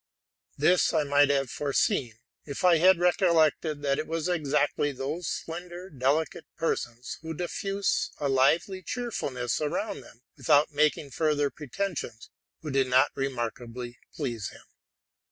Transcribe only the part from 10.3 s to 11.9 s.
without making 140 TRUTH AND FICTION